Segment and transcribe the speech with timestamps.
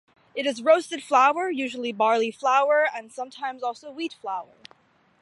[0.33, 4.55] It is roasted flour, usually barley flour and sometimes also wheat flour.